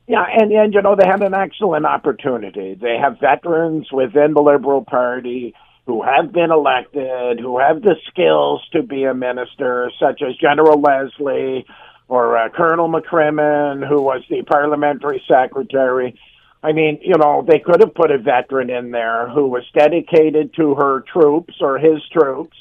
Yeah, 0.08 0.24
and, 0.32 0.52
and 0.52 0.76
you 0.76 0.84
know, 0.84 0.96
they 0.96 1.08
have 1.08 1.24
an 1.24 1.34
excellent 1.34 1.88
opportunity. 1.88 2.76
They 2.80 2.98
have 3.02 3.20
veterans 3.20 3.88
within 3.92 4.36
the 4.36 4.44
Liberal 4.44 4.86
Party 4.86 5.56
who 5.88 6.04
have 6.04 6.32
been 6.32 6.52
elected, 6.52 7.40
who 7.40 7.58
have 7.58 7.82
the 7.82 7.96
skills 8.08 8.62
to 8.74 8.84
be 8.84 9.06
a 9.06 9.16
minister, 9.16 9.92
such 10.00 10.22
as 10.22 10.36
General 10.36 10.80
Leslie 10.80 11.66
or 12.08 12.38
uh, 12.38 12.50
Colonel 12.50 12.90
McCrimmon, 12.90 13.88
who 13.88 14.04
was 14.04 14.22
the 14.30 14.44
parliamentary 14.44 15.24
secretary. 15.28 16.14
I 16.66 16.74
mean, 16.74 17.00
you 17.02 17.16
know, 17.18 17.46
they 17.48 17.60
could 17.60 17.82
have 17.82 17.94
put 17.94 18.12
a 18.12 18.18
veteran 18.18 18.70
in 18.70 18.92
there 18.92 19.30
who 19.30 19.48
was 19.48 19.64
dedicated 19.78 20.54
to 20.56 20.76
her 20.76 21.04
troops 21.12 21.56
or 21.62 21.78
his 21.78 22.02
troops, 22.12 22.58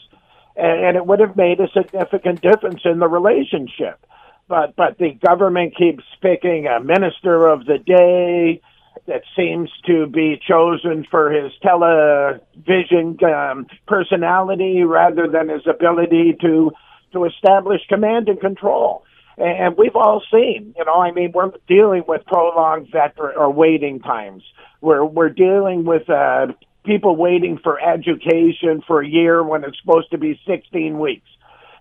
and, 0.56 0.86
and 0.86 0.96
it 0.96 1.06
would 1.06 1.20
have 1.20 1.36
made 1.36 1.60
a 1.60 1.68
significant 1.72 2.42
difference 2.42 2.82
in 2.84 2.98
the 2.98 3.08
relationship 3.08 4.04
but 4.48 4.76
but 4.76 4.98
the 4.98 5.12
government 5.26 5.76
keeps 5.76 6.04
picking 6.20 6.66
a 6.66 6.80
minister 6.82 7.46
of 7.46 7.64
the 7.66 7.78
day 7.78 8.60
that 9.06 9.22
seems 9.36 9.70
to 9.86 10.06
be 10.06 10.40
chosen 10.48 11.04
for 11.10 11.30
his 11.30 11.52
television 11.62 13.18
um, 13.24 13.66
personality 13.86 14.82
rather 14.82 15.28
than 15.28 15.48
his 15.48 15.66
ability 15.66 16.36
to 16.40 16.72
to 17.12 17.24
establish 17.24 17.80
command 17.88 18.28
and 18.28 18.40
control. 18.40 19.04
And 19.36 19.76
we've 19.76 19.96
all 19.96 20.22
seen, 20.32 20.74
you 20.78 20.84
know, 20.84 20.94
I 20.94 21.10
mean, 21.10 21.32
we're 21.32 21.50
dealing 21.66 22.04
with 22.06 22.24
prolonged 22.26 22.88
veteran 22.90 23.36
or 23.36 23.50
waiting 23.50 24.00
times. 24.00 24.42
We're 24.80 25.04
we're 25.04 25.30
dealing 25.30 25.84
with 25.84 26.08
uh, 26.08 26.48
people 26.84 27.16
waiting 27.16 27.58
for 27.62 27.80
education 27.80 28.82
for 28.86 29.00
a 29.00 29.08
year 29.08 29.42
when 29.42 29.64
it's 29.64 29.78
supposed 29.80 30.10
to 30.12 30.18
be 30.18 30.40
16 30.46 30.98
weeks 30.98 31.28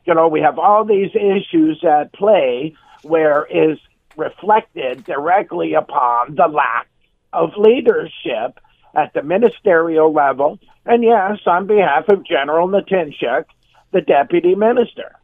you 0.06 0.14
know, 0.14 0.28
we 0.28 0.42
have 0.42 0.60
all 0.60 0.86
these 0.86 1.12
issues 1.16 1.84
at 1.84 2.14
play 2.14 2.76
where 3.04 3.46
is 3.46 3.78
reflected 4.18 5.04
directly 5.06 5.74
upon 5.74 6.36
the 6.36 6.48
lack 6.48 6.88
of 7.32 7.52
leadership 7.58 8.60
at 8.96 9.14
the 9.14 9.24
ministerial 9.24 10.14
level, 10.14 10.60
and 10.86 11.04
yes, 11.04 11.40
on 11.48 11.66
behalf 11.66 12.08
of 12.10 12.26
General 12.26 12.68
Natynczyk, 12.68 13.46
the 13.92 14.02
deputy 14.02 14.54
minister. 14.56 15.16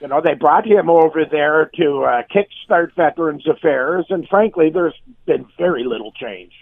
You 0.00 0.08
know, 0.08 0.20
they 0.20 0.34
brought 0.34 0.66
him 0.66 0.90
over 0.90 1.24
there 1.24 1.70
to 1.76 2.04
uh, 2.04 2.22
kickstart 2.34 2.94
Veterans 2.94 3.46
Affairs, 3.46 4.06
and 4.10 4.28
frankly, 4.28 4.70
there's 4.70 4.94
been 5.24 5.46
very 5.58 5.84
little 5.84 6.12
change. 6.12 6.52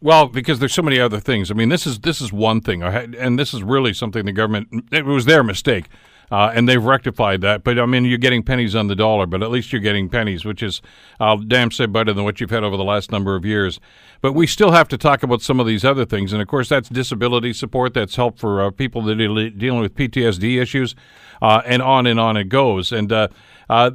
Well, 0.00 0.26
because 0.26 0.58
there's 0.58 0.74
so 0.74 0.82
many 0.82 0.98
other 0.98 1.20
things. 1.20 1.50
I 1.50 1.54
mean, 1.54 1.68
this 1.68 1.86
is 1.86 2.00
this 2.00 2.20
is 2.20 2.32
one 2.32 2.60
thing, 2.60 2.82
and 2.82 3.38
this 3.38 3.52
is 3.54 3.62
really 3.62 3.92
something 3.92 4.24
the 4.24 4.32
government. 4.32 4.86
It 4.90 5.04
was 5.04 5.26
their 5.26 5.44
mistake 5.44 5.86
uh, 6.30 6.52
and 6.54 6.68
they've 6.68 6.82
rectified 6.82 7.40
that. 7.40 7.64
But 7.64 7.78
I 7.78 7.86
mean, 7.86 8.04
you're 8.04 8.18
getting 8.18 8.42
pennies 8.42 8.74
on 8.74 8.86
the 8.86 8.94
dollar, 8.94 9.26
but 9.26 9.42
at 9.42 9.50
least 9.50 9.72
you're 9.72 9.80
getting 9.80 10.08
pennies, 10.08 10.44
which 10.44 10.62
is, 10.62 10.80
I'll 11.18 11.38
damn 11.38 11.70
say, 11.70 11.86
better 11.86 12.12
than 12.12 12.24
what 12.24 12.40
you've 12.40 12.50
had 12.50 12.64
over 12.64 12.76
the 12.76 12.84
last 12.84 13.10
number 13.10 13.34
of 13.34 13.44
years. 13.44 13.80
But 14.20 14.32
we 14.32 14.46
still 14.46 14.70
have 14.70 14.88
to 14.88 14.98
talk 14.98 15.22
about 15.22 15.42
some 15.42 15.58
of 15.58 15.66
these 15.66 15.84
other 15.84 16.04
things, 16.04 16.32
and 16.32 16.40
of 16.40 16.48
course, 16.48 16.68
that's 16.68 16.88
disability 16.88 17.52
support, 17.52 17.94
that's 17.94 18.16
help 18.16 18.38
for 18.38 18.62
uh, 18.62 18.70
people 18.70 19.02
that 19.02 19.20
are 19.20 19.50
dealing 19.50 19.80
with 19.80 19.94
PTSD 19.94 20.60
issues, 20.60 20.94
uh, 21.42 21.62
and 21.64 21.82
on 21.82 22.06
and 22.06 22.20
on 22.20 22.36
it 22.36 22.48
goes. 22.48 22.92
And 22.92 23.10
uh, 23.10 23.28
uh, 23.70 23.90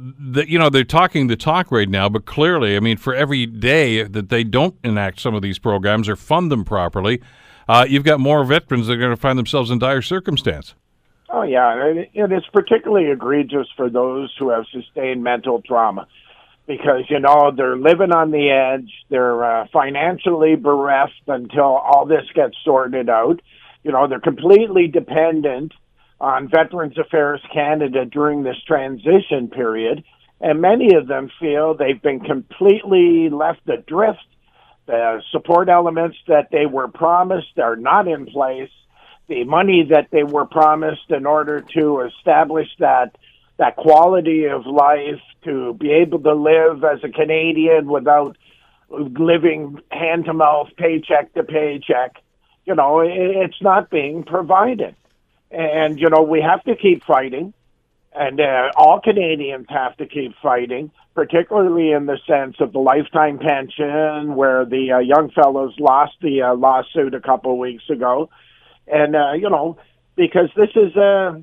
you 0.46 0.58
know, 0.58 0.68
they're 0.68 0.84
talking 0.84 1.26
the 1.26 1.36
talk 1.36 1.70
right 1.70 1.88
now, 1.88 2.08
but 2.08 2.24
clearly, 2.24 2.76
I 2.76 2.80
mean, 2.80 2.96
for 2.96 3.14
every 3.14 3.46
day 3.46 4.02
that 4.02 4.30
they 4.30 4.42
don't 4.42 4.74
enact 4.82 5.20
some 5.20 5.34
of 5.34 5.42
these 5.42 5.58
programs 5.58 6.08
or 6.08 6.16
fund 6.16 6.50
them 6.50 6.64
properly, 6.64 7.20
uh, 7.68 7.86
you've 7.88 8.04
got 8.04 8.18
more 8.18 8.42
veterans 8.44 8.86
that 8.86 8.94
are 8.94 8.98
going 8.98 9.10
to 9.10 9.20
find 9.20 9.38
themselves 9.38 9.70
in 9.70 9.78
dire 9.78 10.02
circumstance. 10.02 10.74
Oh 11.28 11.42
yeah, 11.42 11.90
and 12.14 12.32
it's 12.32 12.46
particularly 12.52 13.10
egregious 13.10 13.66
for 13.76 13.90
those 13.90 14.32
who 14.38 14.50
have 14.50 14.64
sustained 14.70 15.24
mental 15.24 15.60
trauma, 15.60 16.06
because 16.66 17.02
you 17.08 17.18
know 17.18 17.50
they're 17.56 17.76
living 17.76 18.12
on 18.12 18.30
the 18.30 18.50
edge. 18.50 18.90
They're 19.10 19.44
uh, 19.44 19.66
financially 19.72 20.54
bereft 20.54 21.22
until 21.26 21.64
all 21.64 22.06
this 22.06 22.24
gets 22.34 22.56
sorted 22.64 23.08
out. 23.08 23.40
You 23.82 23.90
know 23.90 24.06
they're 24.06 24.20
completely 24.20 24.86
dependent 24.86 25.72
on 26.20 26.48
Veterans 26.48 26.96
Affairs 26.96 27.40
Canada 27.52 28.04
during 28.04 28.44
this 28.44 28.56
transition 28.66 29.48
period, 29.48 30.04
and 30.40 30.60
many 30.60 30.94
of 30.94 31.08
them 31.08 31.30
feel 31.40 31.74
they've 31.74 32.00
been 32.00 32.20
completely 32.20 33.30
left 33.30 33.68
adrift. 33.68 34.24
The 34.86 35.22
support 35.32 35.68
elements 35.68 36.16
that 36.28 36.50
they 36.52 36.66
were 36.66 36.86
promised 36.86 37.58
are 37.58 37.74
not 37.74 38.06
in 38.06 38.26
place 38.26 38.70
the 39.28 39.44
money 39.44 39.88
that 39.90 40.08
they 40.10 40.22
were 40.22 40.46
promised 40.46 41.10
in 41.10 41.26
order 41.26 41.60
to 41.60 42.00
establish 42.00 42.68
that 42.78 43.16
that 43.58 43.76
quality 43.76 44.44
of 44.44 44.66
life 44.66 45.20
to 45.42 45.74
be 45.74 45.90
able 45.90 46.18
to 46.20 46.34
live 46.34 46.84
as 46.84 47.02
a 47.02 47.08
Canadian 47.08 47.86
without 47.86 48.36
living 48.90 49.80
hand 49.90 50.26
to 50.26 50.34
mouth, 50.34 50.68
paycheck 50.76 51.32
to 51.34 51.42
paycheck. 51.42 52.16
You 52.66 52.74
know, 52.74 53.00
it's 53.00 53.60
not 53.62 53.88
being 53.88 54.24
provided. 54.24 54.94
And, 55.50 55.98
you 55.98 56.10
know, 56.10 56.22
we 56.22 56.42
have 56.42 56.62
to 56.64 56.76
keep 56.76 57.04
fighting. 57.04 57.54
And 58.14 58.40
uh, 58.40 58.72
all 58.76 59.00
Canadians 59.00 59.66
have 59.70 59.96
to 59.98 60.06
keep 60.06 60.34
fighting, 60.42 60.90
particularly 61.14 61.92
in 61.92 62.06
the 62.06 62.18
sense 62.26 62.56
of 62.60 62.72
the 62.72 62.78
lifetime 62.78 63.38
pension, 63.38 64.34
where 64.34 64.64
the 64.64 64.92
uh, 64.92 64.98
young 64.98 65.30
fellows 65.30 65.74
lost 65.78 66.14
the 66.20 66.42
uh, 66.42 66.54
lawsuit 66.54 67.14
a 67.14 67.20
couple 67.20 67.52
of 67.52 67.58
weeks 67.58 67.88
ago 67.88 68.28
and 68.86 69.16
uh, 69.16 69.32
you 69.32 69.50
know 69.50 69.78
because 70.16 70.48
this 70.56 70.70
is 70.74 70.96
a, 70.96 71.40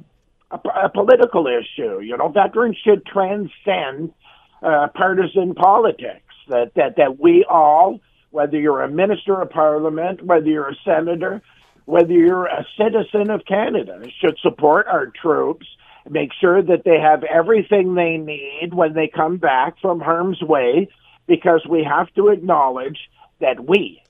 a, 0.51 0.57
a 0.85 0.89
political 0.89 1.47
issue. 1.47 1.99
You 2.01 2.17
know, 2.17 2.29
veterans 2.29 2.77
should 2.83 3.05
transcend 3.05 4.13
uh, 4.61 4.87
partisan 4.93 5.53
politics. 5.53 6.21
That 6.49 6.73
that 6.75 6.97
that 6.97 7.19
we 7.19 7.45
all, 7.49 8.01
whether 8.31 8.59
you're 8.59 8.81
a 8.81 8.89
minister 8.89 9.39
of 9.41 9.49
parliament, 9.49 10.23
whether 10.23 10.47
you're 10.47 10.69
a 10.69 10.75
senator, 10.83 11.41
whether 11.85 12.11
you're 12.11 12.47
a 12.47 12.65
citizen 12.77 13.29
of 13.29 13.45
Canada, 13.45 14.03
should 14.19 14.37
support 14.39 14.87
our 14.87 15.07
troops. 15.07 15.67
Make 16.09 16.31
sure 16.33 16.61
that 16.61 16.83
they 16.83 16.99
have 16.99 17.23
everything 17.23 17.95
they 17.95 18.17
need 18.17 18.73
when 18.73 18.93
they 18.93 19.07
come 19.07 19.37
back 19.37 19.79
from 19.79 20.01
harm's 20.01 20.41
way, 20.41 20.89
because 21.27 21.65
we 21.69 21.85
have 21.85 22.13
to 22.15 22.27
acknowledge 22.27 23.09
that 23.39 23.65
we, 23.65 24.01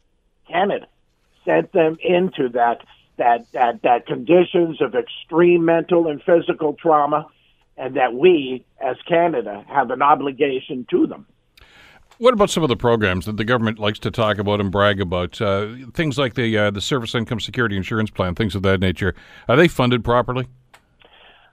Canada, 0.48 0.88
sent 1.46 1.72
them 1.72 1.98
into 2.04 2.50
that 2.50 2.80
that 3.18 3.46
that 3.54 3.82
that 3.84 4.08
conditions 4.08 4.82
of 4.82 4.96
extreme 4.96 5.66
mental 5.66 6.08
and 6.08 6.22
physical 6.24 6.74
trauma, 6.74 7.28
and 7.78 7.96
that 7.96 8.14
we 8.14 8.66
as 8.82 8.98
Canada 9.08 9.64
have 9.68 9.92
an 9.92 10.02
obligation 10.02 10.86
to 10.90 11.08
them. 11.08 11.26
What 12.20 12.34
about 12.34 12.50
some 12.50 12.64
of 12.64 12.70
the 12.70 12.78
programs 12.78 13.26
that 13.26 13.38
the 13.38 13.44
government 13.44 13.80
likes 13.80 14.00
to 14.00 14.12
talk 14.12 14.38
about 14.38 14.62
and 14.62 14.72
brag 14.72 15.02
about? 15.02 15.42
Uh, 15.42 15.76
things 15.94 16.18
like 16.18 16.36
the 16.36 16.58
uh, 16.58 16.72
the 16.72 16.82
Service 16.82 17.16
Income 17.16 17.40
Security 17.40 17.76
Insurance 17.76 18.10
Plan, 18.10 18.36
things 18.36 18.56
of 18.56 18.62
that 18.64 18.80
nature. 18.80 19.16
Are 19.48 19.56
they 19.56 19.68
funded 19.68 20.04
properly? 20.04 20.48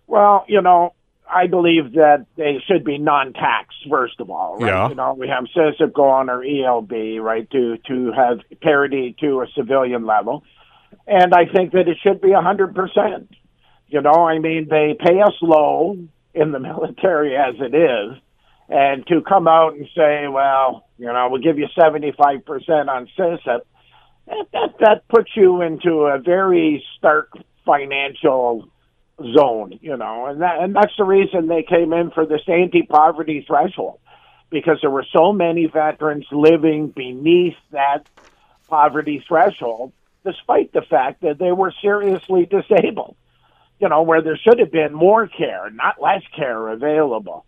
Well, 0.07 0.45
you 0.49 0.61
know, 0.61 0.95
I 1.33 1.47
believe 1.47 1.93
that 1.93 2.27
they 2.37 2.63
should 2.67 2.85
be 2.85 2.99
non-tax 2.99 3.75
first 3.89 4.21
of 4.21 4.31
all. 4.31 4.59
Right? 4.59 4.69
Yeah. 4.69 4.89
You 4.89 4.95
know, 4.97 5.15
we 5.15 5.29
have 5.29 5.45
SISIP 5.57 5.97
or 5.97 6.45
ELB, 6.45 7.23
right, 7.23 7.51
to 7.51 7.79
to 7.89 8.13
have 8.13 8.41
parity 8.61 9.17
to 9.21 9.41
a 9.41 9.47
civilian 9.57 10.05
level 10.05 10.45
and 11.11 11.35
I 11.35 11.47
think 11.47 11.73
that 11.73 11.89
it 11.89 11.99
should 12.03 12.21
be 12.21 12.33
a 12.33 12.41
hundred 12.41 12.75
percent. 12.75 13.35
You 13.89 14.01
know, 14.01 14.25
I 14.27 14.39
mean, 14.39 14.69
they 14.71 14.97
pay 14.99 15.21
us 15.21 15.35
low 15.43 15.99
in 16.33 16.53
the 16.53 16.61
military 16.71 17.37
as 17.37 17.57
it 17.59 17.75
is, 17.75 18.17
and 18.69 19.07
to 19.09 19.21
come 19.23 19.49
out 19.49 19.75
and 19.75 19.87
say, 19.97 20.29
well, 20.29 20.87
you 20.99 21.07
know, 21.07 21.29
we'll 21.31 21.43
give 21.43 21.59
you 21.59 21.67
seventy 21.79 22.13
five 22.17 22.45
percent 22.47 22.89
on 22.89 23.09
SISIP, 23.19 23.63
that, 24.27 24.47
that 24.53 24.71
that 24.81 25.09
puts 25.09 25.31
you 25.35 25.63
into 25.63 26.03
a 26.03 26.19
very 26.19 26.85
stark 26.97 27.33
financial 27.67 28.69
zone, 29.37 29.79
you 29.83 29.97
know, 29.97 30.27
and 30.27 30.41
that 30.43 30.61
and 30.61 30.75
that's 30.75 30.97
the 30.97 31.05
reason 31.05 31.49
they 31.49 31.63
came 31.63 31.93
in 31.93 32.11
for 32.13 32.25
this 32.27 32.43
anti 32.47 32.83
poverty 32.83 33.45
threshold. 33.47 33.99
because 34.51 34.79
there 34.81 34.91
were 34.91 35.07
so 35.13 35.33
many 35.33 35.67
veterans 35.67 36.27
living 36.33 36.89
beneath 36.89 37.57
that 37.73 38.07
poverty 38.69 39.25
threshold, 39.27 39.93
despite 40.25 40.73
the 40.73 40.83
fact 40.83 41.23
that 41.23 41.39
they 41.39 41.53
were 41.53 41.73
seriously 41.83 42.47
disabled. 42.47 43.17
You 43.79 43.89
know, 43.89 44.03
where 44.03 44.23
there 44.23 44.37
should 44.37 44.59
have 44.59 44.71
been 44.71 44.93
more 44.93 45.27
care, 45.27 45.71
not 45.71 46.01
less 46.01 46.23
care 46.37 46.69
available. 46.69 47.47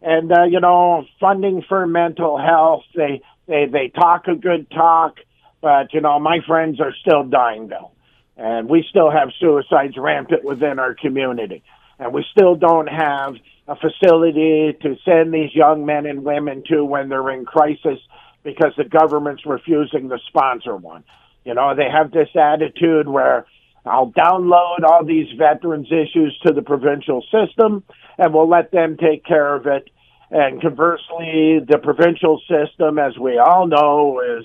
And 0.00 0.30
uh, 0.30 0.44
you 0.44 0.60
know, 0.60 1.04
funding 1.18 1.62
for 1.68 1.86
mental 1.86 2.38
health, 2.38 2.84
they 2.94 3.22
they 3.48 3.66
they 3.66 3.88
talk 3.88 4.28
a 4.28 4.36
good 4.36 4.70
talk, 4.70 5.16
but 5.60 5.92
you 5.92 6.00
know, 6.00 6.20
my 6.20 6.38
friends 6.46 6.80
are 6.80 6.94
still 7.00 7.24
dying 7.24 7.68
though, 7.68 7.90
and 8.36 8.68
we 8.68 8.84
still 8.88 9.10
have 9.10 9.30
suicides 9.40 9.96
rampant 9.96 10.44
within 10.44 10.78
our 10.78 10.94
community, 10.94 11.64
and 11.98 12.12
we 12.12 12.24
still 12.30 12.54
don't 12.54 12.88
have 12.88 13.34
a 13.66 13.76
facility 13.76 14.76
to 14.82 14.96
send 15.04 15.32
these 15.32 15.54
young 15.54 15.86
men 15.86 16.06
and 16.06 16.22
women 16.22 16.62
to 16.68 16.84
when 16.84 17.08
they're 17.08 17.30
in 17.30 17.46
crisis 17.46 17.98
because 18.42 18.74
the 18.76 18.84
government's 18.84 19.46
refusing 19.46 20.10
to 20.10 20.18
sponsor 20.28 20.76
one. 20.76 21.02
You 21.44 21.54
know, 21.54 21.74
they 21.74 21.88
have 21.90 22.10
this 22.10 22.28
attitude 22.34 23.08
where 23.08 23.46
I'll 23.86 24.10
download 24.10 24.82
all 24.84 25.04
these 25.04 25.26
veterans 25.38 25.88
issues 25.90 26.38
to 26.46 26.52
the 26.52 26.62
provincial 26.62 27.22
system 27.30 27.84
and 28.18 28.32
we'll 28.32 28.48
let 28.48 28.70
them 28.70 28.96
take 28.96 29.24
care 29.24 29.54
of 29.54 29.66
it. 29.66 29.90
And 30.30 30.60
conversely, 30.60 31.60
the 31.68 31.78
provincial 31.82 32.40
system, 32.48 32.98
as 32.98 33.16
we 33.18 33.38
all 33.38 33.66
know, 33.66 34.20
is, 34.20 34.44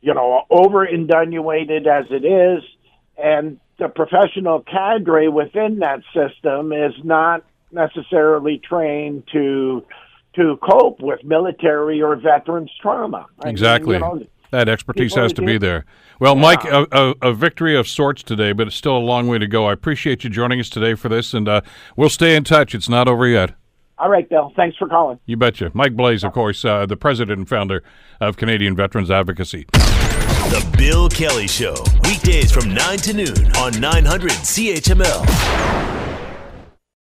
you 0.00 0.12
know, 0.12 0.42
over 0.50 0.86
inundated 0.86 1.86
as 1.86 2.04
it 2.10 2.24
is. 2.24 2.62
And 3.16 3.58
the 3.78 3.88
professional 3.88 4.60
cadre 4.60 5.28
within 5.28 5.80
that 5.80 6.02
system 6.14 6.72
is 6.72 6.92
not 7.02 7.44
necessarily 7.72 8.58
trained 8.62 9.24
to 9.32 9.84
to 10.36 10.58
cope 10.68 11.00
with 11.00 11.22
military 11.22 12.02
or 12.02 12.16
veterans 12.16 12.70
trauma. 12.82 13.26
I 13.44 13.48
exactly. 13.48 13.98
Mean, 13.98 14.10
you 14.10 14.20
know, 14.20 14.26
that 14.54 14.68
expertise 14.68 15.14
has 15.14 15.32
to 15.34 15.42
be 15.42 15.58
there. 15.58 15.84
Well, 16.20 16.36
yeah. 16.36 16.42
Mike, 16.42 16.64
a, 16.64 16.86
a, 16.92 17.14
a, 17.30 17.34
victory 17.34 17.76
of 17.76 17.88
sorts 17.88 18.22
today, 18.22 18.52
but 18.52 18.68
it's 18.68 18.76
still 18.76 18.96
a 18.96 18.98
long 18.98 19.26
way 19.26 19.38
to 19.38 19.48
go. 19.48 19.66
I 19.66 19.72
appreciate 19.72 20.22
you 20.22 20.30
joining 20.30 20.60
us 20.60 20.70
today 20.70 20.94
for 20.94 21.08
this, 21.08 21.34
and 21.34 21.48
uh, 21.48 21.60
we'll 21.96 22.08
stay 22.08 22.36
in 22.36 22.44
touch. 22.44 22.74
It's 22.74 22.88
not 22.88 23.08
over 23.08 23.26
yet. 23.26 23.54
All 23.98 24.08
right, 24.08 24.28
Bill. 24.28 24.52
Thanks 24.56 24.76
for 24.76 24.88
calling. 24.88 25.18
You 25.26 25.36
betcha. 25.36 25.70
Mike 25.74 25.94
Blais, 25.94 26.24
of 26.24 26.32
course, 26.32 26.64
uh, 26.64 26.86
the 26.86 26.96
president 26.96 27.38
and 27.38 27.48
founder 27.48 27.82
of 28.20 28.36
Canadian 28.36 28.76
Veterans 28.76 29.10
Advocacy. 29.10 29.66
The 29.72 30.74
Bill 30.76 31.08
Kelly 31.08 31.48
Show, 31.48 31.74
weekdays 32.04 32.52
from 32.52 32.72
9 32.72 32.98
to 32.98 33.12
noon 33.12 33.56
on 33.56 33.80
900 33.80 34.30
CHML. 34.30 35.93